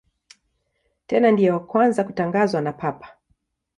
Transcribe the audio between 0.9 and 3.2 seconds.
Tena ndiye wa kwanza kutangazwa na Papa.